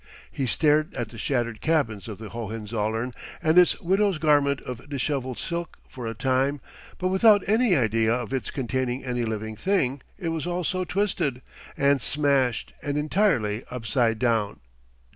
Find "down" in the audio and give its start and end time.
14.17-14.61